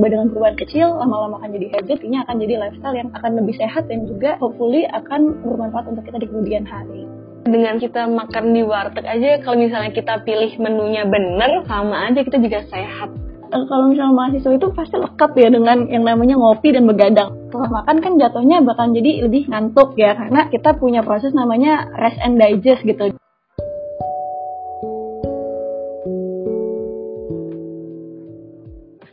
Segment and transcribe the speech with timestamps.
[0.00, 3.54] berubah dengan perubahan kecil lama-lama akan jadi habit ini akan jadi lifestyle yang akan lebih
[3.60, 7.04] sehat dan juga hopefully akan bermanfaat untuk kita di kemudian hari
[7.44, 12.40] dengan kita makan di warteg aja kalau misalnya kita pilih menunya bener sama aja kita
[12.40, 13.12] juga sehat
[13.50, 17.34] Eh, kalau misalnya mahasiswa itu pasti lekat ya dengan yang namanya ngopi dan begadang.
[17.50, 22.14] Setelah makan kan jatuhnya bakal jadi lebih ngantuk ya karena kita punya proses namanya rest
[22.22, 23.10] and digest gitu.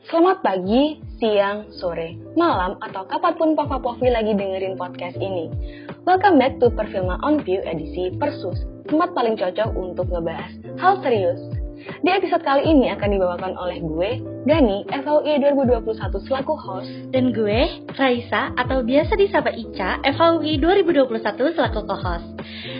[0.07, 5.51] Selamat pagi, siang, sore, malam, atau kapan pun Papa Povi lagi dengerin podcast ini.
[6.07, 8.55] Welcome back to Perfilma On View edisi Persus,
[8.87, 11.43] tempat paling cocok untuk ngebahas hal serius,
[12.03, 14.09] di episode kali ini akan dibawakan oleh gue,
[14.43, 16.91] Gani, FAUI 2021 selaku host.
[17.15, 22.27] Dan gue, Raisa, atau biasa disapa Ica, FAUI 2021 selaku co-host.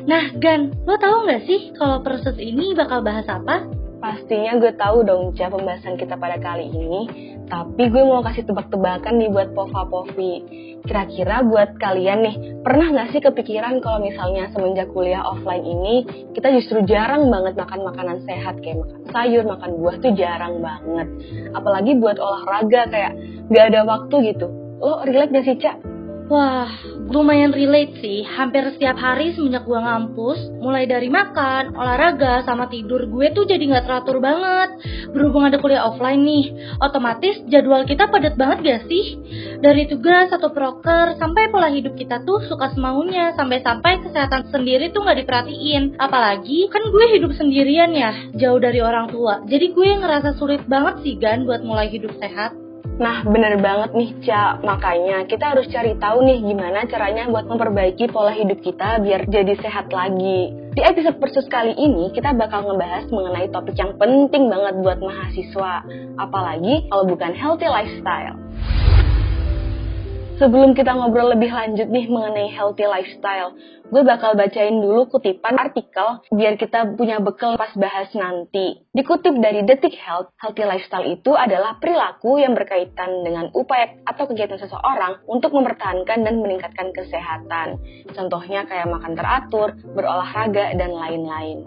[0.08, 3.77] Nah, Gan, lo tau gak sih kalau persus ini bakal bahas apa?
[3.98, 7.02] Pastinya gue tahu dong, Ca, pembahasan kita pada kali ini.
[7.50, 10.46] Tapi gue mau kasih tebak-tebakan nih buat Pova Povi.
[10.86, 16.06] Kira-kira buat kalian nih, pernah gak sih kepikiran kalau misalnya semenjak kuliah offline ini,
[16.38, 21.08] kita justru jarang banget makan makanan sehat, kayak makan sayur, makan buah tuh jarang banget.
[21.58, 23.14] Apalagi buat olahraga, kayak
[23.50, 24.48] gak ada waktu gitu.
[24.78, 25.97] Lo relate gak sih, Cak?
[26.28, 26.67] Wah,
[27.08, 28.20] lumayan relate sih.
[28.28, 33.64] Hampir setiap hari semenjak gue ngampus, mulai dari makan, olahraga, sama tidur, gue tuh jadi
[33.64, 34.75] nggak teratur banget.
[35.16, 36.52] Berhubung ada kuliah offline nih,
[36.84, 39.23] otomatis jadwal kita padat banget gak sih?
[39.64, 45.08] Dari tugas atau proker, sampai pola hidup kita tuh suka semaunya, sampai-sampai kesehatan sendiri tuh
[45.08, 45.95] nggak diperhatiin.
[45.95, 49.47] Apalagi, kan gue hidup sendirian ya, jauh dari orang tua.
[49.47, 52.67] Jadi gue ngerasa sulit banget sih, Gan, buat mulai hidup sehat.
[52.98, 54.58] Nah, bener banget nih, Ca.
[54.66, 59.53] Makanya kita harus cari tahu nih gimana caranya buat memperbaiki pola hidup kita biar jadi
[59.62, 60.50] sehat lagi.
[60.73, 65.86] Di episode persus kali ini, kita bakal ngebahas mengenai topik yang penting banget buat mahasiswa.
[66.18, 68.34] Apalagi kalau bukan healthy lifestyle.
[70.38, 73.58] Sebelum kita ngobrol lebih lanjut nih mengenai healthy lifestyle,
[73.90, 78.86] gue bakal bacain dulu kutipan artikel biar kita punya bekal pas bahas nanti.
[78.94, 84.62] Dikutip dari Detik Health, healthy lifestyle itu adalah perilaku yang berkaitan dengan upaya atau kegiatan
[84.62, 87.81] seseorang untuk mempertahankan dan meningkatkan kesehatan.
[88.14, 91.66] Contohnya kayak makan teratur, berolahraga, dan lain-lain.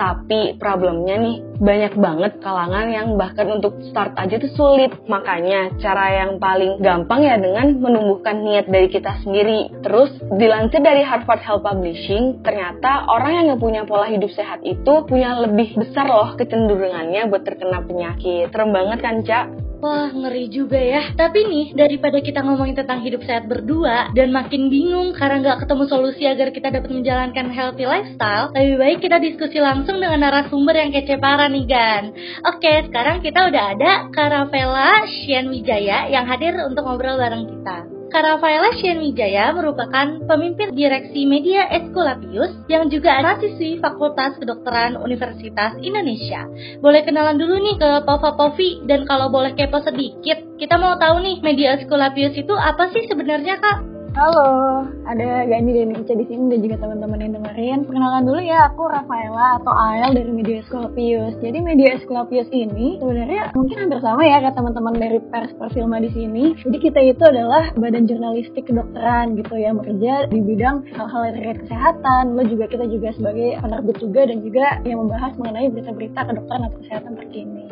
[0.00, 4.96] Tapi problemnya nih, banyak banget kalangan yang bahkan untuk start aja tuh sulit.
[5.04, 9.68] Makanya cara yang paling gampang ya dengan menumbuhkan niat dari kita sendiri.
[9.84, 10.08] Terus
[10.40, 15.36] dilansir dari Harvard Health Publishing, ternyata orang yang gak punya pola hidup sehat itu punya
[15.36, 18.48] lebih besar loh kecenderungannya buat terkena penyakit.
[18.48, 19.69] Serem banget kan, Cak?
[19.80, 21.16] Wah, ngeri juga ya.
[21.16, 25.84] Tapi nih, daripada kita ngomongin tentang hidup sehat berdua dan makin bingung karena nggak ketemu
[25.88, 30.92] solusi agar kita dapat menjalankan healthy lifestyle, lebih baik kita diskusi langsung dengan narasumber yang
[30.92, 32.12] kece parah nih, Gan.
[32.44, 37.99] Oke, sekarang kita udah ada Karavela Shian Wijaya yang hadir untuk ngobrol bareng kita.
[38.10, 46.44] Karafaela Wijaya merupakan pemimpin direksi media Eskulapius yang juga mahasiswi Fakultas Kedokteran Universitas Indonesia.
[46.82, 51.22] Boleh kenalan dulu nih ke Pova Povi dan kalau boleh kepo sedikit, kita mau tahu
[51.22, 53.89] nih media Eskulapius itu apa sih sebenarnya kak?
[54.10, 57.86] Halo, ada Gani dan Ica di sini dan juga teman-teman yang dengerin.
[57.86, 61.38] Perkenalkan dulu ya, aku Rafaela atau Ael dari Media Esculapius.
[61.38, 66.10] Jadi Media Esculapius ini sebenarnya mungkin hampir sama ya kayak teman-teman dari pers perfilma di
[66.10, 66.58] sini.
[66.58, 71.58] Jadi kita itu adalah badan jurnalistik kedokteran gitu ya, bekerja di bidang hal-hal yang terkait
[71.70, 72.34] kesehatan.
[72.34, 76.78] Lo juga kita juga sebagai penerbit juga dan juga yang membahas mengenai berita-berita kedokteran atau
[76.82, 77.70] kesehatan terkini.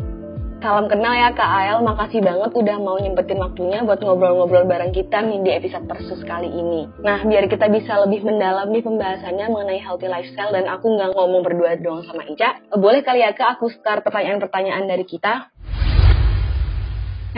[0.59, 5.23] Salam kenal ya Kak Ael, makasih banget udah mau nyempetin waktunya buat ngobrol-ngobrol bareng kita
[5.23, 6.83] nih di episode Persus kali ini.
[6.99, 11.47] Nah, biar kita bisa lebih mendalam nih pembahasannya mengenai healthy lifestyle dan aku nggak ngomong
[11.47, 15.55] berdua doang sama Ica, boleh kali ya Kak aku start pertanyaan-pertanyaan dari kita?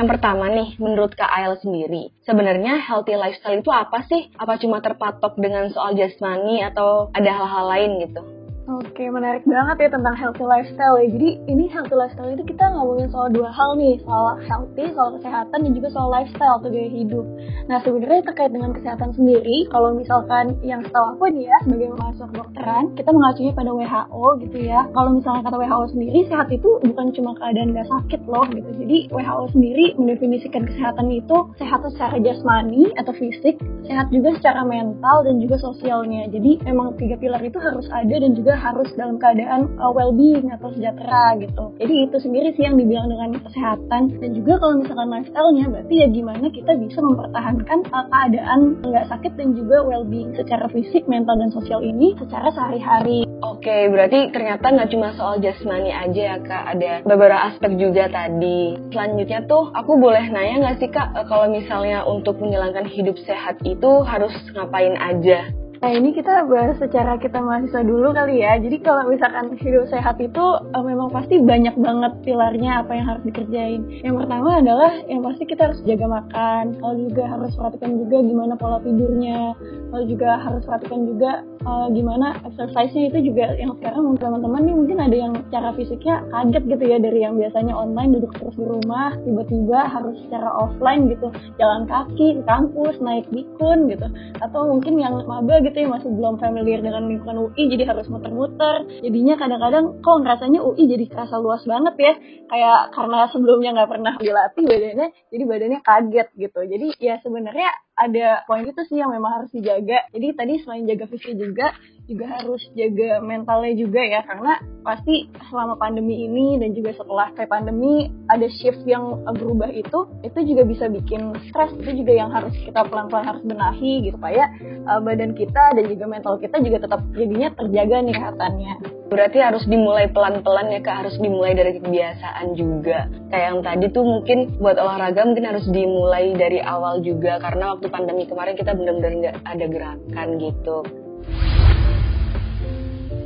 [0.00, 4.32] Yang pertama nih, menurut Kak Ael sendiri, sebenarnya healthy lifestyle itu apa sih?
[4.40, 8.39] Apa cuma terpatok dengan soal jasmani atau ada hal-hal lain gitu?
[8.80, 11.12] Oke, menarik banget ya tentang healthy lifestyle ya.
[11.12, 15.68] Jadi ini healthy lifestyle itu kita ngomongin soal dua hal nih, soal healthy, soal kesehatan
[15.68, 17.28] dan juga soal lifestyle atau gaya hidup.
[17.68, 22.26] Nah sebenarnya terkait dengan kesehatan sendiri, kalau misalkan yang setahu aku nih ya sebagai mahasiswa
[22.32, 24.80] kedokteran, kita mengacunya pada WHO gitu ya.
[24.96, 28.70] Kalau misalnya kata WHO sendiri, sehat itu bukan cuma keadaan gak sakit loh gitu.
[28.80, 35.28] Jadi WHO sendiri mendefinisikan kesehatan itu sehat secara jasmani atau fisik, sehat juga secara mental
[35.28, 36.32] dan juga sosialnya.
[36.32, 38.56] Jadi memang tiga pilar itu harus ada dan juga
[38.96, 41.74] dalam keadaan uh, well-being atau sejahtera gitu.
[41.80, 46.06] Jadi itu sendiri sih yang dibilang dengan kesehatan dan juga kalau misalkan lifestyle-nya berarti ya
[46.10, 51.50] gimana kita bisa mempertahankan uh, keadaan nggak sakit dan juga well-being secara fisik, mental dan
[51.50, 53.26] sosial ini secara sehari-hari.
[53.40, 58.76] Oke, berarti ternyata nggak cuma soal jasmani aja ya kak, ada beberapa aspek juga tadi.
[58.92, 64.04] Selanjutnya tuh aku boleh nanya nggak sih kak, kalau misalnya untuk menjalankan hidup sehat itu
[64.04, 65.48] harus ngapain aja?
[65.80, 68.60] Nah ini kita bahas secara kita mahasiswa dulu kali ya.
[68.60, 70.44] Jadi kalau misalkan hidup sehat itu
[70.76, 73.88] uh, memang pasti banyak banget pilarnya apa yang harus dikerjain.
[74.04, 76.76] Yang pertama adalah yang pasti kita harus jaga makan.
[76.84, 79.56] Lalu juga harus perhatikan juga gimana pola tidurnya.
[79.88, 81.30] Lalu juga harus perhatikan juga
[81.64, 86.64] uh, gimana exercise-nya itu juga yang sekarang teman-teman nih mungkin ada yang cara fisiknya kaget
[86.76, 91.28] gitu ya dari yang biasanya online duduk terus di rumah tiba-tiba harus secara offline gitu
[91.60, 94.06] jalan kaki kampus naik bikun gitu
[94.40, 98.10] atau mungkin yang maba gitu gitu ya masih belum familiar dengan lingkungan UI jadi harus
[98.10, 98.90] muter-muter.
[99.00, 102.12] Jadinya kadang-kadang kok ngerasanya UI jadi kerasa luas banget ya.
[102.50, 106.60] Kayak karena sebelumnya nggak pernah dilatih badannya jadi badannya kaget gitu.
[106.66, 107.70] Jadi ya sebenarnya
[108.00, 110.08] ada poin itu sih yang memang harus dijaga.
[110.16, 111.76] Jadi tadi selain jaga fisik juga,
[112.08, 117.52] juga harus jaga mentalnya juga ya, karena pasti selama pandemi ini dan juga setelah kayak
[117.52, 121.76] pandemi ada shift yang berubah itu, itu juga bisa bikin stres.
[121.76, 124.48] Itu juga yang harus kita pelan-pelan harus benahi gitu supaya
[124.88, 128.74] uh, badan kita dan juga mental kita juga tetap jadinya terjaga nih kesehatannya.
[129.10, 133.10] Berarti harus dimulai pelan-pelan ya kak, harus dimulai dari kebiasaan juga.
[133.26, 137.89] Kayak yang tadi tuh mungkin buat olahraga mungkin harus dimulai dari awal juga karena waktu
[137.90, 140.78] pandemi kemarin kita benar-benar nggak ada gerakan gitu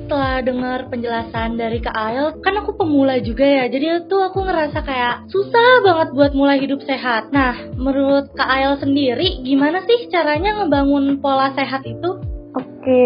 [0.04, 4.84] setelah dengar penjelasan dari Kak Ael, kan aku pemula juga ya, jadi itu aku ngerasa
[4.84, 7.32] kayak susah banget buat mulai hidup sehat.
[7.32, 12.20] Nah, menurut Kak Ael sendiri, gimana sih caranya ngebangun pola sehat itu?
[12.52, 13.02] Oke,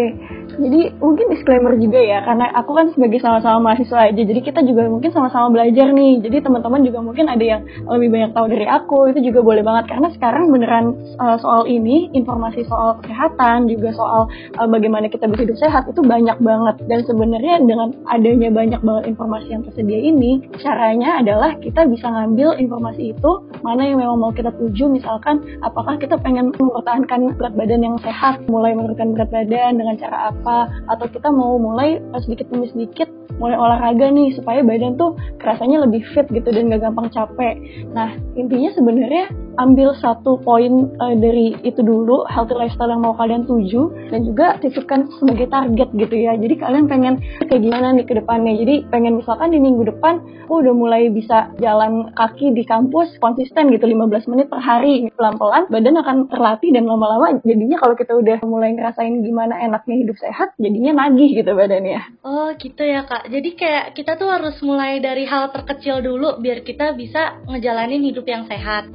[0.59, 4.91] jadi mungkin disclaimer juga ya, karena aku kan sebagai sama-sama mahasiswa aja, jadi kita juga
[4.91, 6.19] mungkin sama-sama belajar nih.
[6.19, 9.87] Jadi teman-teman juga mungkin ada yang lebih banyak tahu dari aku, itu juga boleh banget
[9.87, 10.85] karena sekarang beneran
[11.17, 14.27] uh, soal ini, informasi soal kesehatan, juga soal
[14.59, 16.75] uh, bagaimana kita bisa hidup sehat itu banyak banget.
[16.91, 22.59] Dan sebenarnya dengan adanya banyak banget informasi yang tersedia ini, caranya adalah kita bisa ngambil
[22.59, 23.31] informasi itu
[23.63, 28.43] mana yang memang mau kita tuju, misalkan apakah kita pengen mempertahankan berat badan yang sehat,
[28.51, 33.05] mulai menurunkan berat badan dengan cara apa apa atau kita mau mulai sedikit demi sedikit
[33.37, 37.55] mulai olahraga nih supaya badan tuh kerasanya lebih fit gitu dan gak gampang capek.
[37.93, 43.43] Nah intinya sebenarnya ambil satu poin uh, dari itu dulu healthy lifestyle yang mau kalian
[43.43, 46.39] tuju dan juga sisipkan sebagai target gitu ya.
[46.39, 48.55] Jadi kalian pengen kayak gimana nih ke depannya?
[48.55, 53.69] Jadi pengen misalkan di minggu depan aku udah mulai bisa jalan kaki di kampus konsisten
[53.75, 55.11] gitu 15 menit per hari.
[55.13, 60.17] Pelan-pelan badan akan terlatih dan lama-lama jadinya kalau kita udah mulai ngerasain gimana enaknya hidup
[60.17, 61.99] sehat jadinya nagih gitu badannya.
[62.23, 63.27] Oh gitu ya kak.
[63.27, 68.23] Jadi kayak kita tuh harus mulai dari hal terkecil dulu biar kita bisa ngejalanin hidup
[68.23, 68.87] yang sehat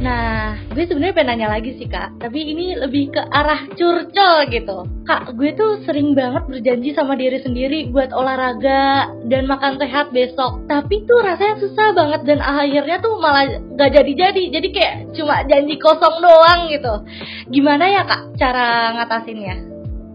[0.00, 4.88] Nah, gue sebenarnya pengen nanya lagi sih kak, tapi ini lebih ke arah curcol gitu.
[5.04, 10.64] Kak, gue tuh sering banget berjanji sama diri sendiri buat olahraga dan makan sehat besok.
[10.72, 14.42] Tapi tuh rasanya susah banget dan akhirnya tuh malah gak jadi-jadi.
[14.48, 16.94] Jadi kayak cuma janji kosong doang gitu.
[17.52, 19.69] Gimana ya kak cara ngatasinnya?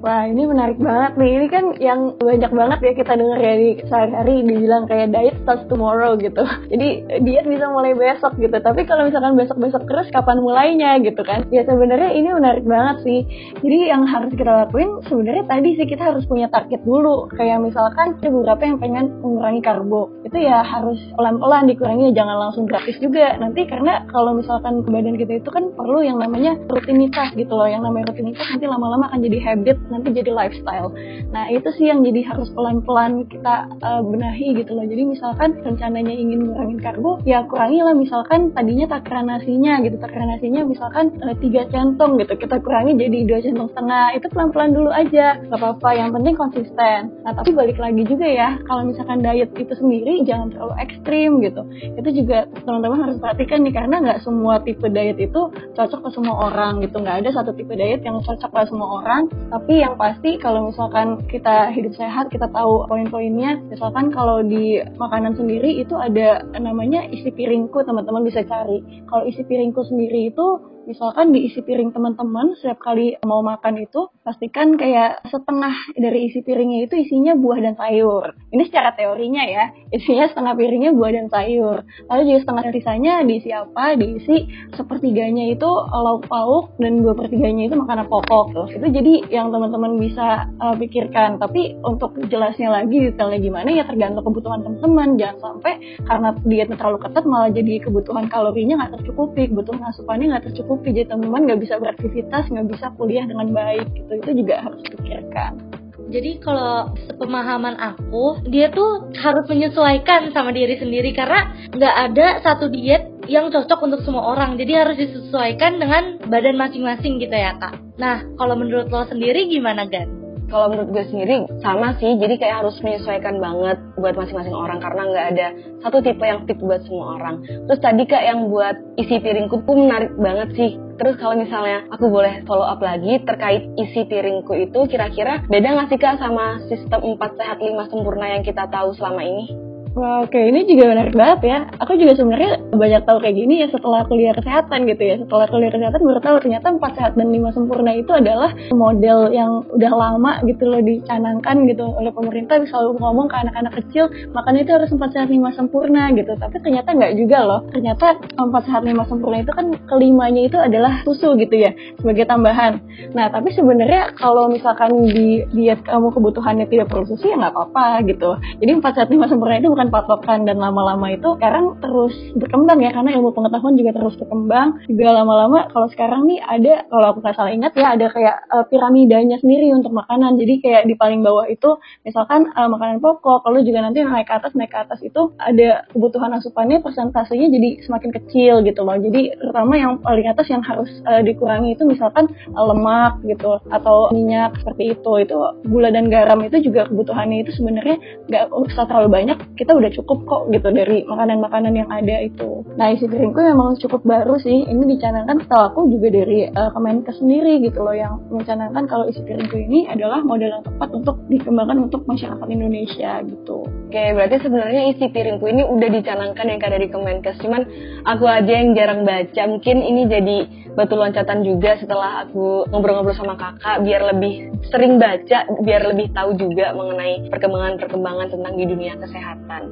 [0.06, 1.32] Wah ini menarik banget nih.
[1.34, 5.66] Ini kan yang banyak banget ya kita denger ya di sehari-hari dibilang kayak diet starts
[5.66, 6.46] tomorrow gitu.
[6.72, 8.54] Jadi diet bisa mulai besok gitu.
[8.54, 11.50] Tapi kalau misalkan besok-besok terus kapan mulainya gitu kan?
[11.50, 13.20] Ya sebenarnya ini menarik banget sih.
[13.66, 17.26] Jadi yang harus kita lakuin sebenarnya tadi sih kita harus punya target dulu.
[17.34, 20.14] Kayak misalkan ada beberapa yang pengen mengurangi karbo.
[20.22, 23.42] Itu ya harus pelan-pelan dikurangi jangan langsung gratis juga.
[23.42, 27.66] Nanti karena kalau misalkan badan kita itu kan perlu yang namanya rutinitas gitu loh.
[27.66, 30.92] Yang namanya rutinitas nanti lama-lama akan jadi habit nanti jadi lifestyle.
[31.32, 34.84] Nah itu sih yang jadi harus pelan-pelan kita uh, benahi gitu loh.
[34.84, 40.36] Jadi misalkan rencananya ingin ngurangin karbo, ya kurangi lah misalkan tadinya takaran nasinya gitu, takaran
[40.36, 44.20] nasinya misalkan uh, tiga centong gitu, kita kurangi jadi dua centong setengah.
[44.20, 45.90] Itu pelan-pelan dulu aja, gak apa-apa.
[45.96, 47.00] Yang penting konsisten.
[47.24, 51.62] Nah tapi balik lagi juga ya, kalau misalkan diet itu sendiri jangan terlalu ekstrim gitu.
[51.96, 55.42] Itu juga teman-teman harus perhatikan nih karena nggak semua tipe diet itu
[55.78, 57.00] cocok ke semua orang gitu.
[57.00, 59.22] Nggak ada satu tipe diet yang cocok ke semua orang.
[59.52, 63.60] Tapi yang pasti kalau misalkan kita hidup sehat, kita tahu poin-poinnya.
[63.68, 68.80] Misalkan kalau di makanan sendiri itu ada namanya isi piringku, teman-teman bisa cari.
[69.10, 74.78] Kalau isi piringku sendiri itu Misalkan diisi piring teman-teman setiap kali mau makan itu pastikan
[74.78, 78.38] kayak setengah dari isi piringnya itu isinya buah dan sayur.
[78.54, 81.78] Ini secara teorinya ya, isinya setengah piringnya buah dan sayur.
[82.12, 83.96] Lalu juga setengah sisanya diisi apa?
[83.96, 84.36] Diisi
[84.76, 88.46] sepertiganya itu lauk pauk dan dua pertiganya itu makanan pokok.
[88.52, 88.68] Tuh.
[88.76, 91.40] Itu jadi yang teman-teman bisa uh, pikirkan.
[91.40, 95.16] Tapi untuk jelasnya lagi detailnya gimana ya tergantung kebutuhan teman-teman.
[95.16, 95.74] Jangan sampai
[96.04, 100.92] karena dietnya terlalu ketat malah jadi kebutuhan kalorinya nggak tercukupi, kebutuhan asupannya nggak tercukupi.
[100.92, 104.12] Jadi teman-teman nggak bisa beraktivitas, nggak bisa kuliah dengan baik gitu.
[104.20, 105.85] Itu juga harus dipikirkan.
[106.06, 112.70] Jadi kalau sepemahaman aku, dia tuh harus menyesuaikan sama diri sendiri karena nggak ada satu
[112.70, 114.58] diet yang cocok untuk semua orang.
[114.58, 117.78] Jadi harus disesuaikan dengan badan masing-masing gitu ya kak.
[117.98, 120.25] Nah kalau menurut lo sendiri gimana Gan?
[120.50, 122.18] Kalau menurut gue sendiri sama sih.
[122.18, 125.48] Jadi kayak harus menyesuaikan banget buat masing-masing orang karena nggak ada
[125.82, 127.42] satu tipe yang fit buat semua orang.
[127.46, 130.72] Terus tadi kak yang buat isi piringku tuh menarik banget sih.
[130.96, 135.90] Terus kalau misalnya aku boleh follow up lagi terkait isi piringku itu kira-kira beda nggak
[135.92, 139.65] sih kak sama sistem 4 sehat 5 sempurna yang kita tahu selama ini?
[139.96, 141.60] Wah, oke ini juga menarik banget ya.
[141.80, 145.16] Aku juga sebenarnya banyak tahu kayak gini ya setelah kuliah kesehatan gitu ya.
[145.24, 149.64] Setelah kuliah kesehatan baru tahu ternyata empat sehat dan lima sempurna itu adalah model yang
[149.72, 154.72] udah lama gitu loh dicanangkan gitu oleh pemerintah selalu ngomong ke anak-anak kecil makanya itu
[154.76, 156.32] harus empat sehat lima sempurna gitu.
[156.36, 157.60] Tapi ternyata nggak juga loh.
[157.72, 161.72] Ternyata empat sehat lima sempurna itu kan kelimanya itu adalah susu gitu ya
[162.04, 162.84] sebagai tambahan.
[163.16, 168.04] Nah tapi sebenarnya kalau misalkan di diet kamu kebutuhannya tidak perlu susu ya nggak apa-apa
[168.12, 168.36] gitu.
[168.60, 172.82] Jadi empat sehat lima sempurna itu bukan bukan patokan dan lama-lama itu sekarang terus berkembang
[172.82, 174.82] ya karena ilmu pengetahuan juga terus berkembang.
[174.90, 178.66] Juga lama-lama kalau sekarang nih ada kalau aku nggak salah ingat ya ada kayak uh,
[178.66, 180.42] piramidanya sendiri untuk makanan.
[180.42, 184.34] Jadi kayak di paling bawah itu misalkan uh, makanan pokok lalu juga nanti naik ke
[184.34, 188.98] atas naik ke atas itu ada kebutuhan asupannya persentasenya jadi semakin kecil gitu loh.
[188.98, 192.26] Jadi terutama yang paling atas yang harus uh, dikurangi itu misalkan
[192.58, 195.12] uh, lemak gitu atau minyak seperti itu.
[195.22, 199.38] Itu gula dan garam itu juga kebutuhannya itu sebenarnya nggak usah terlalu banyak.
[199.54, 202.64] Kita udah cukup kok gitu dari makanan-makanan yang ada itu.
[202.76, 204.66] Nah isi piringku memang cukup baru sih.
[204.66, 209.22] Ini dicanangkan setelah aku juga dari uh, Kemenkes sendiri gitu loh yang mencanangkan kalau isi
[209.24, 213.64] piringku ini adalah model yang tepat untuk dikembangkan untuk masyarakat Indonesia gitu.
[213.66, 217.40] Oke, berarti sebenarnya isi piringku ini udah dicanangkan yang dari Kemenkes.
[217.40, 217.64] Cuman
[218.04, 219.44] aku aja yang jarang baca.
[219.48, 220.38] Mungkin ini jadi
[220.76, 226.36] batu loncatan juga setelah aku ngobrol-ngobrol sama kakak biar lebih sering baca, biar lebih tahu
[226.36, 229.64] juga mengenai perkembangan-perkembangan tentang di dunia kesehatan.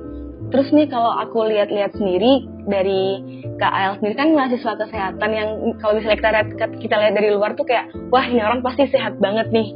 [0.50, 3.19] Terus nih kalau aku lihat-lihat sendiri dari
[3.57, 5.50] KAL sendiri kan mahasiswa kesehatan yang
[5.81, 6.48] kalau misalnya kita lihat
[6.79, 9.74] kita lihat dari luar tuh kayak wah ini orang pasti sehat banget nih.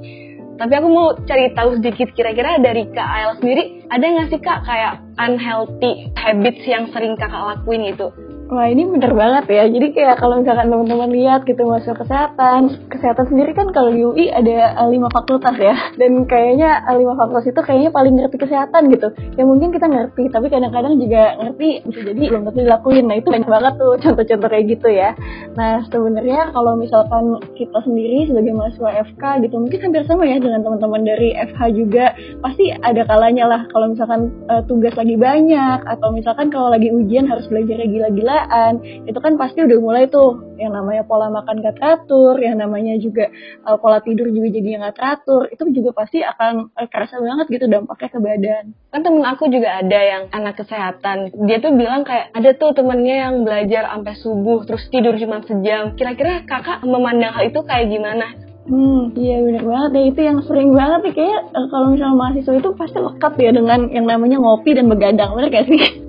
[0.58, 5.02] Tapi aku mau cari tahu sedikit kira-kira dari KAL sendiri ada nggak sih kak kayak
[5.18, 8.10] unhealthy habits yang sering kakak lakuin gitu?
[8.48, 9.68] Wah ini bener banget ya.
[9.68, 14.32] Jadi kayak kalau misalkan teman-teman lihat gitu masuk kesehatan, kesehatan sendiri kan kalau di UI
[14.32, 15.76] ada eh, lima fakultas ya.
[16.00, 19.12] Dan kayaknya eh, lima fakultas itu kayaknya paling ngerti kesehatan gitu.
[19.36, 23.06] Ya mungkin kita ngerti, tapi kadang-kadang juga ngerti bisa jadi belum tentu dilakuin.
[23.12, 25.12] Nah itu banyak banget tuh contoh-contoh kayak gitu ya.
[25.60, 30.64] Nah sebenarnya kalau misalkan kita sendiri sebagai mahasiswa FK gitu mungkin hampir sama ya dengan
[30.64, 36.16] teman-teman dari FH juga pasti ada kalanya lah kalau misalkan uh, tugas lagi banyak atau
[36.16, 38.74] misalkan kalau lagi ujian harus belajar gila-gila pekerjaan
[39.10, 43.30] itu kan pasti udah mulai tuh yang namanya pola makan gak teratur yang namanya juga
[43.66, 45.50] uh, pola tidur juga jadi nggak teratur.
[45.50, 48.64] Itu juga pasti akan uh, kerasa banget gitu dampaknya ke badan.
[48.94, 51.34] Kan temen aku juga ada yang anak kesehatan.
[51.50, 55.94] Dia tuh bilang kayak ada tuh temennya yang belajar sampai subuh terus tidur cuma sejam.
[55.98, 58.28] Kira-kira kakak memandang hal itu kayak gimana?
[58.68, 61.14] Hmm, iya bener banget ya itu yang sering banget nih.
[61.16, 65.32] Kayak uh, kalau misalnya mahasiswa itu pasti lekat ya dengan yang namanya ngopi dan begadang.
[65.38, 66.07] Bener gak sih?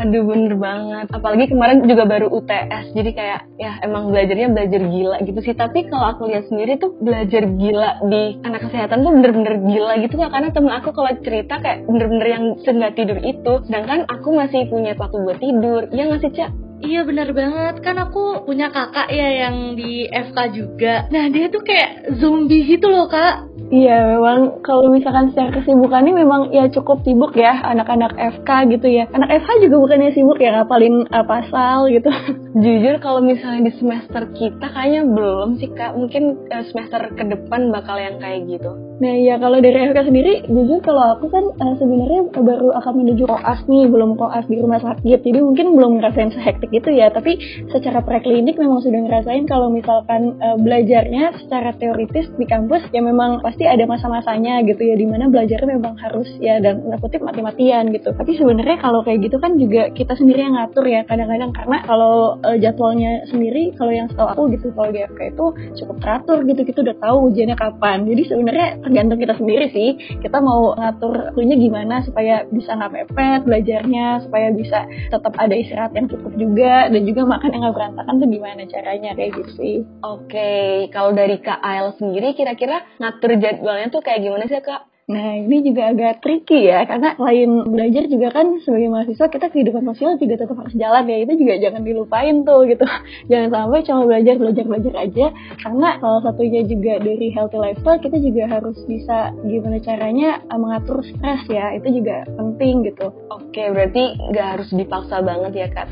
[0.00, 1.06] Aduh bener banget.
[1.12, 2.96] Apalagi kemarin juga baru UTS.
[2.96, 5.54] Jadi kayak ya emang belajarnya belajar gila gitu sih.
[5.54, 10.14] Tapi kalau aku lihat sendiri tuh belajar gila di anak kesehatan tuh bener-bener gila gitu
[10.16, 10.32] kan.
[10.32, 13.52] Karena temen aku kalau cerita kayak bener-bener yang nggak tidur itu.
[13.68, 15.82] Sedangkan aku masih punya waktu buat tidur.
[15.92, 16.71] Ya nggak sih Cak?
[16.82, 21.06] Iya bener banget kan aku punya kakak ya yang di FK juga.
[21.14, 23.46] Nah dia tuh kayak zombie gitu loh kak.
[23.70, 29.06] Iya memang kalau misalkan secara kesibukannya memang ya cukup sibuk ya anak-anak FK gitu ya.
[29.14, 32.10] Anak FH juga bukannya sibuk ya ngapalin uh, pasal gitu.
[32.62, 35.94] Jujur kalau misalnya di semester kita kayaknya belum sih kak.
[35.94, 38.74] Mungkin uh, semester ke depan bakal yang kayak gitu.
[38.98, 43.30] Nah ya kalau dari FK sendiri jujur kalau aku kan uh, sebenarnya baru akan menuju
[43.30, 45.22] koas nih belum koas di rumah sakit.
[45.22, 47.08] Jadi mungkin belum ngerasain sehektik itu ya.
[47.08, 53.00] Tapi secara preklinik memang sudah ngerasain kalau misalkan uh, belajarnya secara teoritis di kampus ya
[53.00, 57.22] memang pasti pasti ada masa-masanya gitu ya di mana belajarnya memang harus ya dan kutip
[57.22, 58.10] mati-matian gitu.
[58.10, 61.54] Tapi sebenarnya kalau kayak gitu kan juga kita sendiri yang ngatur ya kadang-kadang.
[61.54, 65.46] Karena kalau uh, jadwalnya sendiri kalau yang setahu aku gitu kalau GFK itu
[65.78, 67.98] cukup teratur gitu kita udah tahu ujiannya kapan.
[68.02, 69.88] Jadi sebenarnya tergantung kita sendiri sih.
[70.18, 75.94] Kita mau ngatur waktunya gimana supaya bisa nggak mepet belajarnya supaya bisa tetap ada istirahat
[75.94, 79.76] yang cukup juga dan juga makan yang nggak berantakan tuh gimana caranya kayak gitu sih
[80.02, 80.88] oke okay.
[80.94, 85.66] kalau dari Kak Ael sendiri kira-kira ngatur jadwalnya tuh kayak gimana sih Kak Nah ini
[85.66, 90.38] juga agak tricky ya karena selain belajar juga kan sebagai mahasiswa kita kehidupan sosial juga
[90.38, 92.86] tetap harus jalan ya itu juga jangan dilupain tuh gitu
[93.30, 95.26] jangan sampai cuma belajar belajar belajar aja
[95.58, 101.02] karena salah satunya juga dari healthy lifestyle kita juga harus bisa gimana caranya uh, mengatur
[101.02, 103.10] stres ya itu juga penting gitu.
[103.34, 105.90] Oke berarti nggak harus dipaksa banget ya kak.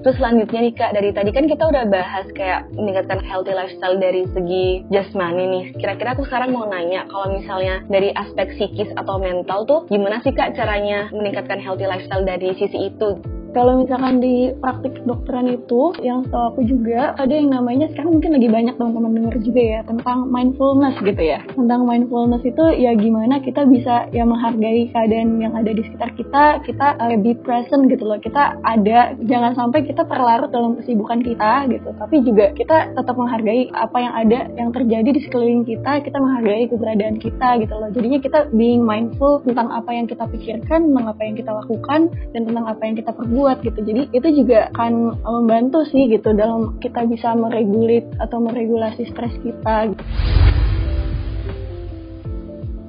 [0.00, 4.24] Terus selanjutnya nih kak, dari tadi kan kita udah bahas kayak meningkatkan healthy lifestyle dari
[4.32, 5.64] segi jasmani nih.
[5.76, 10.32] Kira-kira aku sekarang mau nanya, kalau misalnya dari aspek psikis atau mental tuh gimana sih
[10.32, 13.39] kak caranya meningkatkan healthy lifestyle dari sisi itu?
[13.50, 18.38] Kalau misalkan di praktik dokteran itu, yang setahu aku juga ada yang namanya sekarang mungkin
[18.38, 21.42] lagi banyak teman-teman dengar juga ya tentang mindfulness gitu ya.
[21.50, 26.44] Tentang mindfulness itu ya gimana kita bisa ya menghargai keadaan yang ada di sekitar kita,
[26.62, 28.22] kita uh, be present gitu loh.
[28.22, 31.90] Kita ada, jangan sampai kita terlarut dalam kesibukan kita gitu.
[31.98, 36.70] Tapi juga kita tetap menghargai apa yang ada, yang terjadi di sekeliling kita, kita menghargai
[36.70, 37.90] keberadaan kita gitu loh.
[37.90, 42.40] Jadinya kita being mindful tentang apa yang kita pikirkan, tentang apa yang kita lakukan, dan
[42.46, 43.80] tentang apa yang kita perbuat buat gitu.
[43.80, 49.88] Jadi itu juga akan membantu sih gitu dalam kita bisa meregulit atau meregulasi stres kita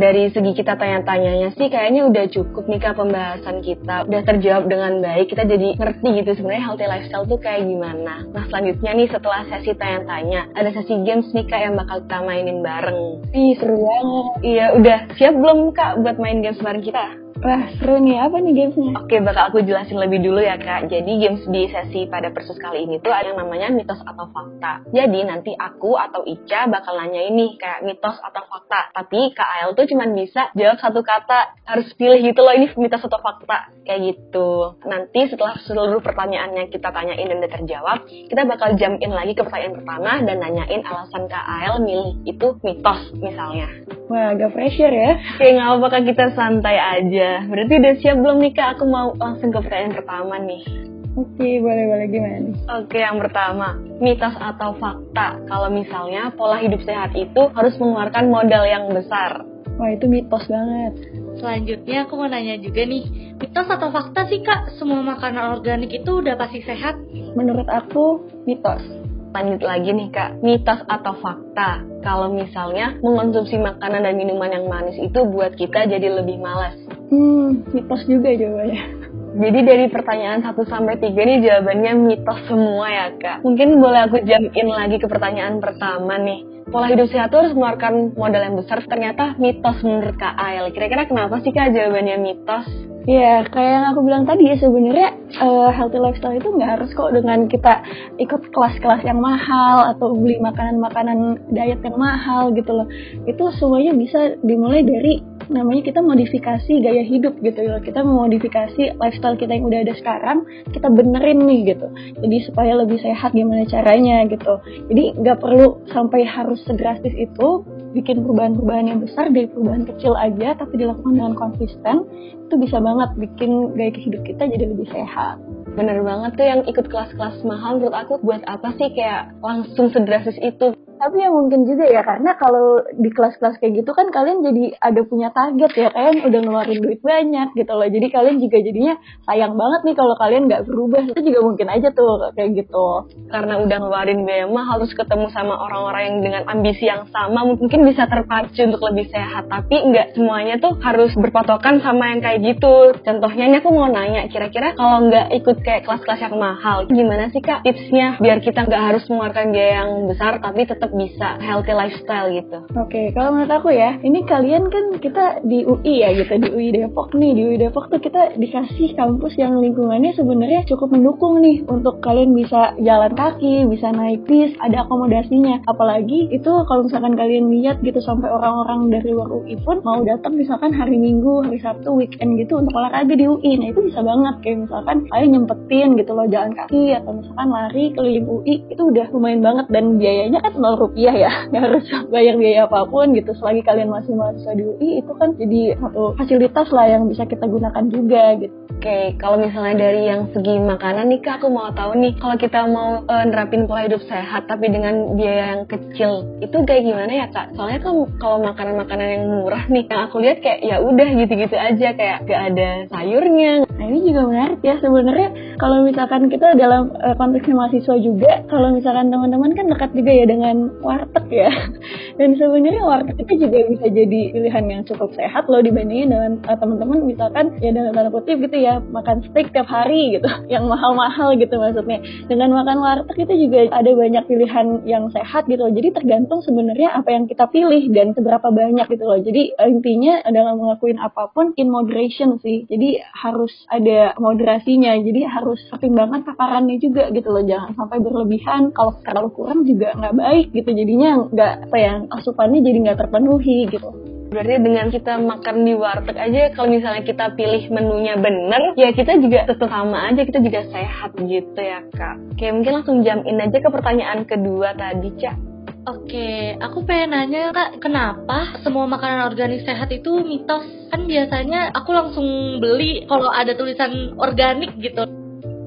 [0.02, 4.10] dari segi kita tanya-tanyanya sih kayaknya udah cukup nih kak pembahasan kita.
[4.10, 8.26] Udah terjawab dengan baik kita jadi ngerti gitu sebenarnya healthy lifestyle tuh kayak gimana.
[8.34, 12.66] Nah selanjutnya nih setelah sesi tanya-tanya ada sesi games nih kak yang bakal kita mainin
[12.66, 13.22] bareng.
[13.30, 14.26] Ih seru banget.
[14.42, 18.54] Iya udah siap belum kak buat main games bareng kita Wah seru nih, apa nih
[18.54, 19.02] gamesnya?
[19.02, 20.94] Oke, bakal aku jelasin lebih dulu ya kak.
[20.94, 24.86] Jadi games di sesi pada persus kali ini tuh ada yang namanya mitos atau fakta.
[24.94, 28.94] Jadi nanti aku atau Ica bakal nanya ini kayak mitos atau fakta.
[28.94, 31.58] Tapi Kak Ael tuh cuma bisa jawab satu kata.
[31.66, 33.74] Harus pilih gitu loh ini mitos atau fakta.
[33.90, 34.78] Kayak gitu.
[34.86, 39.42] Nanti setelah seluruh pertanyaannya kita tanyain dan udah terjawab, kita bakal jam in lagi ke
[39.42, 43.66] pertanyaan pertama dan nanyain alasan Kak Ael milih itu mitos misalnya.
[44.14, 45.18] Wah, agak pressure ya.
[45.42, 48.70] Oke, nggak apa-apa kita santai aja berarti udah siap belum nih kak?
[48.78, 50.64] Aku mau langsung ke pertanyaan pertama nih.
[51.12, 52.56] Oke, boleh-boleh gimana nih?
[52.72, 58.64] Oke, yang pertama, mitos atau fakta kalau misalnya pola hidup sehat itu harus mengeluarkan modal
[58.64, 59.44] yang besar.
[59.76, 60.94] Wah, itu mitos banget.
[61.36, 66.24] Selanjutnya aku mau nanya juga nih, mitos atau fakta sih kak, semua makanan organik itu
[66.24, 66.96] udah pasti sehat?
[67.36, 69.01] Menurut aku, mitos
[69.32, 75.00] lanjut lagi nih kak, mitos atau fakta kalau misalnya mengonsumsi makanan dan minuman yang manis
[75.00, 76.76] itu buat kita jadi lebih malas?
[77.08, 78.84] Hmm, mitos juga jawabannya.
[79.32, 83.38] Jadi dari pertanyaan 1 sampai 3 nih jawabannya mitos semua ya kak.
[83.48, 86.52] Mungkin boleh aku jamin lagi ke pertanyaan pertama nih.
[86.72, 90.72] Pola hidup sehat harus mengeluarkan modal yang besar, ternyata mitos menurut Kak Ael.
[90.72, 92.91] Kira-kira kenapa sih Kak jawabannya mitos?
[93.10, 97.10] Ya, kayak yang aku bilang tadi ya sebenarnya uh, healthy lifestyle itu nggak harus kok
[97.10, 97.82] dengan kita
[98.22, 102.86] ikut kelas-kelas yang mahal atau beli makanan-makanan diet yang mahal gitu loh.
[103.26, 105.18] Itu semuanya bisa dimulai dari
[105.50, 107.82] namanya kita modifikasi gaya hidup gitu loh.
[107.82, 111.90] Kita memodifikasi lifestyle kita yang udah ada sekarang, kita benerin nih gitu.
[112.22, 114.62] Jadi supaya lebih sehat gimana caranya gitu.
[114.94, 120.56] Jadi nggak perlu sampai harus sedrastis itu bikin perubahan-perubahan yang besar dari perubahan kecil aja
[120.56, 122.08] tapi dilakukan dengan konsisten
[122.48, 125.40] itu bisa banget bikin gaya hidup kita jadi lebih sehat.
[125.72, 130.36] Bener banget tuh yang ikut kelas-kelas mahal menurut aku buat apa sih kayak langsung sedrastis
[130.44, 134.78] itu tapi ya mungkin juga ya karena kalau di kelas-kelas kayak gitu kan kalian jadi
[134.78, 137.90] ada punya target ya kalian udah ngeluarin duit banyak gitu loh.
[137.90, 138.94] Jadi kalian juga jadinya
[139.26, 141.02] sayang banget nih kalau kalian nggak berubah.
[141.10, 142.86] Itu juga mungkin aja tuh kayak gitu.
[143.34, 147.82] Karena udah ngeluarin biaya mahal harus ketemu sama orang-orang yang dengan ambisi yang sama mungkin
[147.82, 149.50] bisa terpacu untuk lebih sehat.
[149.50, 152.94] Tapi nggak semuanya tuh harus berpatokan sama yang kayak gitu.
[153.02, 157.42] Contohnya ini aku mau nanya kira-kira kalau nggak ikut kayak kelas-kelas yang mahal gimana sih
[157.42, 158.22] kak tipsnya?
[158.22, 162.58] Biar kita nggak harus mengeluarkan biaya yang besar tapi tetap bisa healthy lifestyle gitu.
[162.76, 166.50] Oke, okay, kalau menurut aku ya, ini kalian kan kita di UI ya gitu, di
[166.52, 171.40] UI Depok nih, di UI Depok tuh kita dikasih kampus yang lingkungannya sebenarnya cukup mendukung
[171.40, 175.64] nih untuk kalian bisa jalan kaki, bisa naik bis, ada akomodasinya.
[175.68, 180.36] Apalagi itu kalau misalkan kalian lihat gitu sampai orang-orang dari luar UI pun mau datang
[180.36, 183.58] misalkan hari Minggu, hari Sabtu, weekend gitu untuk olahraga di UI.
[183.58, 187.86] Nah itu bisa banget kayak misalkan kalian nyempetin gitu loh jalan kaki atau misalkan lari
[187.96, 192.36] keliling UI itu udah lumayan banget dan biayanya kan 0 rupiah ya nggak harus bayar
[192.36, 196.68] biaya apa pun gitu selagi kalian masih mahasiswa di UI itu kan jadi satu fasilitas
[196.74, 201.22] lah yang bisa kita gunakan juga gitu Oke, kalau misalnya dari yang segi makanan nih
[201.22, 205.14] kak, aku mau tahu nih kalau kita mau uh, nerapin pola hidup sehat tapi dengan
[205.14, 207.54] biaya yang kecil, itu kayak gimana ya kak?
[207.54, 211.88] Soalnya kan kalau makanan-makanan yang murah nih, yang aku lihat kayak ya udah gitu-gitu aja
[211.94, 213.70] kayak gak ada sayurnya.
[213.70, 215.30] Nah ini juga menarik ya sebenarnya
[215.62, 220.26] kalau misalkan kita dalam uh, konteksnya mahasiswa juga, kalau misalkan teman-teman kan dekat juga ya
[220.26, 221.52] dengan warteg ya,
[222.20, 226.58] dan sebenarnya warteg itu juga bisa jadi pilihan yang cukup sehat loh dibandingin dengan uh,
[226.58, 231.34] teman-teman misalkan ya dengan tanda kutip gitu ya makan steak tiap hari gitu yang mahal-mahal
[231.36, 232.00] gitu maksudnya.
[232.28, 235.74] Dengan makan warteg itu juga ada banyak pilihan yang sehat gitu loh.
[235.74, 239.20] Jadi tergantung sebenarnya apa yang kita pilih dan seberapa banyak gitu loh.
[239.20, 242.68] Jadi eh, intinya dalam ngelakuin apa pun in moderation sih.
[242.68, 244.96] Jadi harus ada moderasinya.
[245.00, 247.44] Jadi harus pertimbangkan takarannya juga gitu loh.
[247.44, 248.76] Jangan sampai berlebihan.
[248.76, 253.68] Kalau terlalu kurang juga nggak baik gitu jadinya nggak apa ya asupannya jadi nggak terpenuhi
[253.72, 253.92] gitu
[254.32, 259.20] Berarti dengan kita makan di warteg aja, kalau misalnya kita pilih menunya bener, ya kita
[259.20, 262.16] juga tetap sama aja, kita juga sehat gitu ya kak.
[262.32, 265.36] Oke, mungkin langsung jam in aja ke pertanyaan kedua tadi, Cak.
[265.84, 270.64] Oke, aku pengen nanya kak, kenapa semua makanan organik sehat itu mitos?
[270.96, 275.11] Kan biasanya aku langsung beli kalau ada tulisan organik gitu.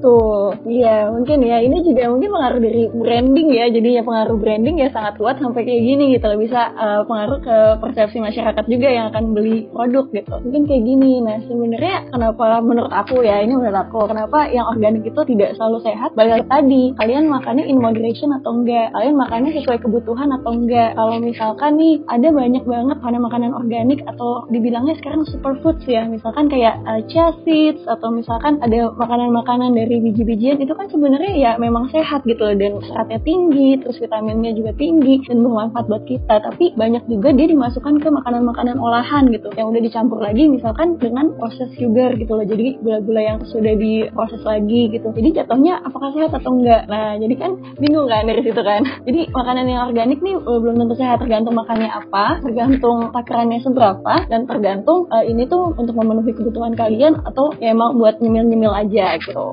[0.05, 1.65] Tuh, iya mungkin ya.
[1.65, 3.65] Ini juga mungkin pengaruh dari branding ya.
[3.73, 6.37] Jadi ya pengaruh branding ya sangat kuat sampai kayak gini gitu loh.
[6.37, 10.37] Bisa uh, pengaruh ke persepsi masyarakat juga yang akan beli produk gitu.
[10.45, 11.25] Mungkin kayak gini.
[11.25, 14.05] Nah sebenarnya kenapa menurut aku ya, ini menurut aku.
[14.05, 16.13] Kenapa yang organik itu tidak selalu sehat?
[16.13, 18.93] Balik tadi, kalian makannya in moderation atau enggak?
[18.93, 20.93] Kalian makannya sesuai kebutuhan atau enggak?
[20.93, 26.05] Kalau misalkan nih ada banyak banget makanan-makanan organik atau dibilangnya sekarang superfoods ya.
[26.05, 31.31] Misalkan kayak uh, chia seeds atau misalkan ada makanan-makanan dari dari biji-bijian itu kan sebenarnya
[31.39, 36.03] ya memang sehat gitu loh dan seratnya tinggi, terus vitaminnya juga tinggi dan bermanfaat buat
[36.03, 36.35] kita.
[36.43, 41.31] Tapi banyak juga dia dimasukkan ke makanan-makanan olahan gitu yang udah dicampur lagi misalkan dengan
[41.39, 42.43] proses sugar gitu loh.
[42.43, 45.15] Jadi gula-gula yang sudah diproses lagi gitu.
[45.15, 46.91] Jadi jatuhnya apakah sehat atau enggak?
[46.91, 48.83] Nah, jadi kan bingung kan dari situ kan.
[49.07, 54.27] Jadi makanan yang organik nih eh, belum tentu sehat tergantung makannya apa, tergantung takarannya seberapa
[54.27, 59.15] dan tergantung uh, ini tuh untuk memenuhi kebutuhan kalian atau ya emang buat nyemil-nyemil aja
[59.21, 59.45] gitu.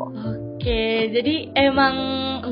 [0.63, 1.95] Oke, jadi emang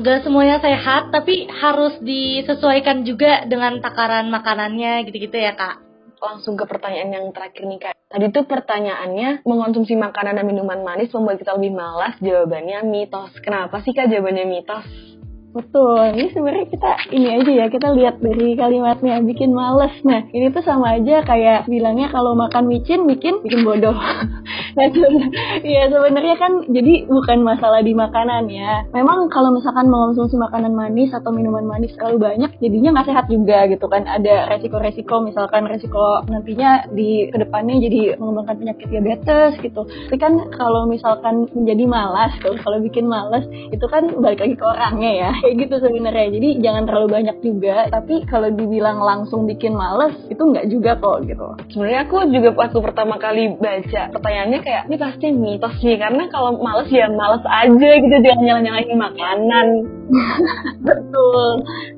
[0.03, 5.79] gak semuanya sehat, tapi harus disesuaikan juga dengan takaran makanannya gitu-gitu ya kak?
[6.19, 7.95] Langsung ke pertanyaan yang terakhir nih kak.
[8.11, 12.19] Tadi tuh pertanyaannya, mengonsumsi makanan dan minuman manis membuat kita lebih malas?
[12.19, 13.31] Jawabannya mitos.
[13.39, 15.10] Kenapa sih kak jawabannya mitos?
[15.51, 19.91] Betul, ini sebenarnya kita ini aja ya, kita lihat dari kalimatnya bikin males.
[20.07, 23.91] Nah, ini tuh sama aja kayak bilangnya kalau makan micin bikin bikin bodoh.
[24.79, 24.87] nah,
[25.59, 28.87] ya sebenarnya kan jadi bukan masalah di makanan ya.
[28.95, 33.67] Memang kalau misalkan mengonsumsi makanan manis atau minuman manis terlalu banyak, jadinya nggak sehat juga
[33.67, 34.07] gitu kan.
[34.07, 39.83] Ada resiko-resiko, misalkan resiko nantinya di ke depannya jadi mengembangkan penyakit diabetes gitu.
[39.83, 45.11] Tapi kan kalau misalkan menjadi malas, kalau bikin malas itu kan balik lagi ke orangnya
[45.11, 46.27] ya kayak gitu sebenarnya.
[46.37, 47.89] Jadi jangan terlalu banyak juga.
[47.89, 51.47] Tapi kalau dibilang langsung bikin males itu nggak juga kok gitu.
[51.73, 56.61] Sebenarnya aku juga waktu pertama kali baca pertanyaannya kayak ini pasti mitos nih karena kalau
[56.61, 59.67] males ya males aja gitu jangan nyala nyalain makanan.
[60.87, 61.47] Betul.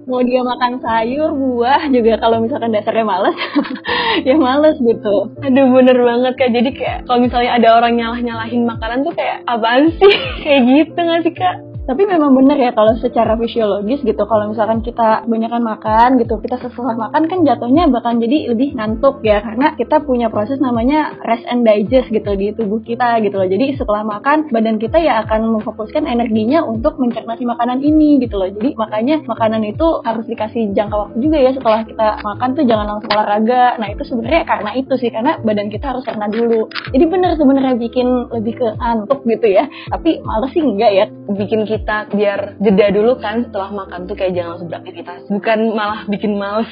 [0.07, 3.35] Mau dia makan sayur buah juga kalau misalkan dasarnya males
[4.27, 5.35] ya males gitu.
[5.43, 9.43] Aduh bener banget kayak jadi kayak kalau misalnya ada orang nyalah nyalahin makanan tuh kayak
[9.49, 10.15] apaan sih?
[10.43, 14.79] Kayak gitu nggak sih kak tapi memang benar ya kalau secara fisiologis gitu kalau misalkan
[14.79, 19.75] kita kebanyakan makan gitu kita setelah makan kan jatuhnya bakal jadi lebih ngantuk ya karena
[19.75, 23.47] kita punya proses namanya rest and digest gitu di tubuh kita gitu loh.
[23.47, 28.39] Jadi setelah makan badan kita ya akan memfokuskan energinya untuk mencerna si makanan ini gitu
[28.39, 28.47] loh.
[28.47, 32.85] Jadi makanya makanan itu harus dikasih jangka waktu juga ya setelah kita makan tuh jangan
[32.95, 33.75] langsung olahraga.
[33.81, 36.71] Nah itu sebenarnya karena itu sih karena badan kita harus cerna dulu.
[36.95, 39.67] Jadi benar sebenarnya bikin lebih ke ngantuk gitu ya.
[39.91, 44.37] Tapi males sih enggak ya bikin kita biar jeda dulu kan setelah makan tuh kayak
[44.37, 45.25] jangan langsung beraktivitas.
[45.25, 46.69] Bukan malah bikin males.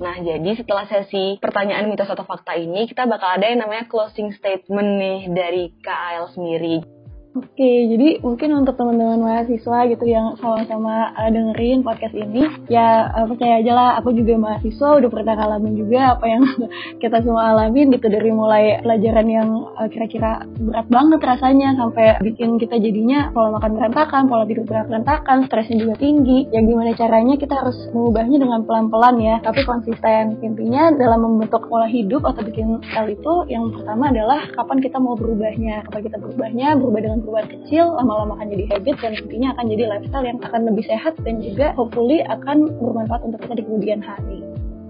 [0.00, 4.32] Nah, jadi setelah sesi pertanyaan mitos atau fakta ini, kita bakal ada yang namanya closing
[4.32, 6.99] statement nih dari KAL sendiri.
[7.30, 13.22] Oke, jadi mungkin untuk teman-teman mahasiswa gitu yang sama-sama uh, dengerin podcast ini, ya uh,
[13.22, 16.42] percaya aja lah, aku juga mahasiswa, udah pernah ngalamin juga apa yang
[17.02, 19.46] kita semua alamin gitu dari mulai pelajaran yang
[19.78, 25.46] uh, kira-kira berat banget rasanya sampai bikin kita jadinya pola makan berantakan, pola tidur berantakan,
[25.46, 26.50] stresnya juga tinggi.
[26.50, 30.34] Yang gimana caranya kita harus mengubahnya dengan pelan-pelan ya, tapi konsisten.
[30.42, 35.14] Intinya dalam membentuk pola hidup atau bikin style itu, yang pertama adalah kapan kita mau
[35.14, 35.86] berubahnya.
[35.86, 39.64] Kapan kita berubahnya, berubah dengan dengan perubahan kecil lama-lama akan jadi habit dan nantinya akan
[39.68, 44.00] jadi lifestyle yang akan lebih sehat dan juga hopefully akan bermanfaat untuk kita di kemudian
[44.00, 44.40] hari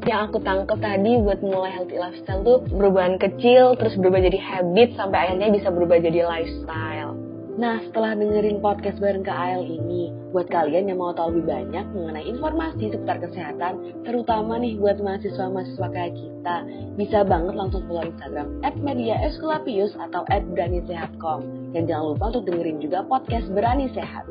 [0.08, 4.96] yang aku tangkap tadi buat mulai healthy lifestyle tuh perubahan kecil terus berubah jadi habit
[4.96, 7.12] sampai akhirnya bisa berubah jadi lifestyle.
[7.60, 11.84] Nah, setelah dengerin podcast bareng ke AL ini, buat kalian yang mau tahu lebih banyak
[11.92, 16.56] mengenai informasi seputar kesehatan, terutama nih buat mahasiswa-mahasiswa kayak kita,
[16.96, 21.59] bisa banget langsung follow Instagram at media atau at.
[21.70, 24.26] Dan jangan lupa untuk dengerin juga podcast Berani Sehat.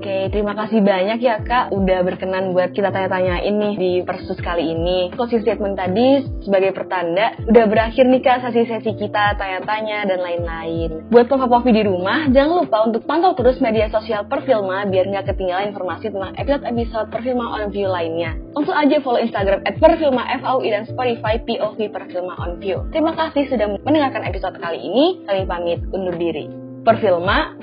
[0.00, 4.72] Oke, terima kasih banyak ya Kak udah berkenan buat kita tanya-tanyain nih di Persus kali
[4.72, 5.12] ini.
[5.12, 11.04] Closing statement tadi sebagai pertanda udah berakhir nih Kak sesi-sesi kita tanya-tanya dan lain-lain.
[11.12, 15.68] Buat Papa-Papi di rumah, jangan lupa untuk pantau terus media sosial Perfilma biar nggak ketinggalan
[15.76, 18.40] informasi tentang episode-episode Perfilma on View lainnya.
[18.56, 22.88] Langsung aja follow Instagram at Perfilma FAUI dan Spotify POV Perfilma on View.
[22.88, 25.24] Terima kasih sudah mendengarkan episode kali ini.
[25.28, 26.59] Kami pamit undur diri.
[26.84, 27.56] Perfilma,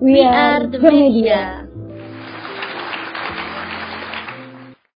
[0.00, 1.69] we are the media.